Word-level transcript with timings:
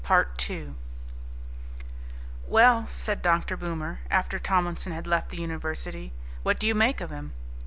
"Well," 2.47 2.87
said 2.89 3.21
Dr. 3.21 3.55
Boomer, 3.55 3.99
after 4.09 4.39
Tomlinson 4.39 4.93
had 4.93 5.05
left 5.05 5.29
the 5.29 5.37
university, 5.37 6.11
"what 6.41 6.57
do 6.59 6.65
you 6.65 6.73
make 6.73 7.01
of 7.01 7.11
him?" 7.11 7.33